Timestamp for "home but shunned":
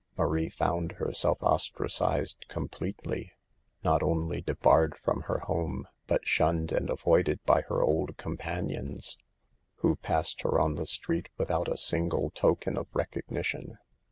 5.41-6.71